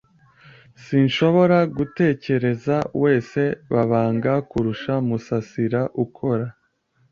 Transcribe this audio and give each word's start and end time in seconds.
Sinshobora 0.83 1.57
gutekereza 1.77 2.75
wese 3.03 3.41
babanga 3.73 4.33
kurusha 4.49 4.93
Musasira 5.07 5.81
ukora. 6.03 6.45